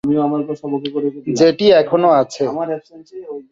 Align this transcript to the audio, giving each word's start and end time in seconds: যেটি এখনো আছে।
যেটি 1.39 1.65
এখনো 1.81 2.09
আছে। 2.21 2.43